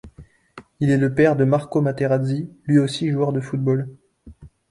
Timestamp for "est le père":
0.89-1.35